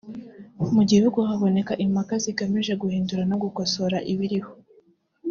[0.75, 4.51] mu gihugu haboneka impaka zigamije guhindura no gukosora ibiriho